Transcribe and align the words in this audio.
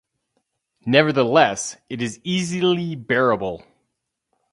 Nevertheless, 0.83 1.77
it 1.87 2.01
is 2.01 2.19
easily 2.23 2.95
bearable. 2.95 3.63